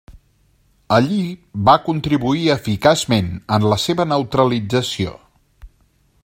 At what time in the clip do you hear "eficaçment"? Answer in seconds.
2.55-3.31